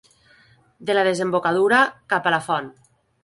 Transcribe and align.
De 0.89 0.95
la 0.97 1.03
desembocadura 1.07 1.83
cap 2.15 2.29
a 2.31 2.35
la 2.37 2.43
font. 2.49 2.73